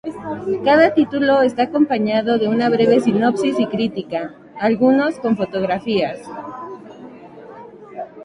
Cada 0.67 0.95
título 0.95 1.43
está 1.43 1.61
acompañado 1.65 2.39
de 2.39 2.47
una 2.47 2.69
breve 2.71 3.01
sinopsis 3.01 3.59
y 3.59 3.67
crítica, 3.67 4.33
algunos 4.59 5.19
con 5.19 5.37
fotografías. 5.37 6.19